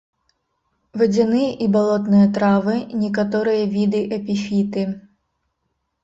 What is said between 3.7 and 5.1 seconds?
віды эпіфіты.